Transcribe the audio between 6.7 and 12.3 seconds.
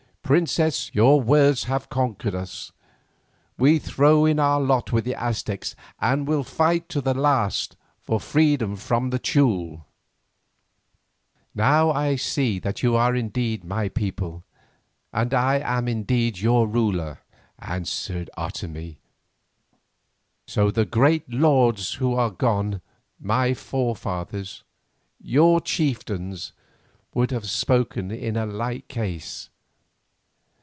to the last for freedom from the Teule." "Now I